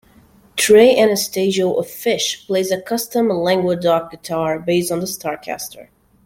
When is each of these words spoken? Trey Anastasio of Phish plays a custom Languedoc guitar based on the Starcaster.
Trey 0.55 0.97
Anastasio 0.97 1.73
of 1.75 1.85
Phish 1.85 2.47
plays 2.47 2.71
a 2.71 2.81
custom 2.81 3.29
Languedoc 3.29 4.09
guitar 4.09 4.57
based 4.57 4.91
on 4.91 4.99
the 4.99 5.05
Starcaster. 5.05 5.89